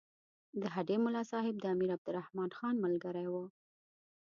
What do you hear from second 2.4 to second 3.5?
خان ملګری وو.